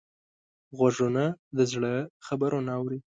[0.77, 1.23] غوږونه
[1.57, 1.93] د زړه
[2.25, 2.99] خبرونه اوري